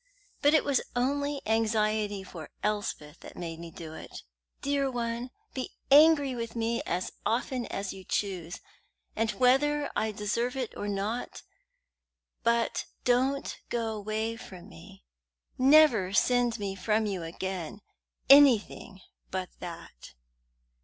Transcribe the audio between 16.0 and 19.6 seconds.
send me from you again. Anything but